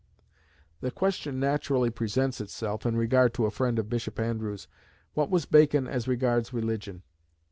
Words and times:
The 0.79 0.89
question 0.89 1.39
naturally 1.39 1.91
presents 1.91 2.41
itself, 2.41 2.87
in 2.87 2.97
regard 2.97 3.35
to 3.35 3.45
a 3.45 3.51
friend 3.51 3.77
of 3.77 3.87
Bishop 3.87 4.19
Andrewes, 4.19 4.67
What 5.13 5.29
was 5.29 5.45
Bacon 5.45 5.87
as 5.87 6.07
regards 6.07 6.51
religion? 6.51 7.03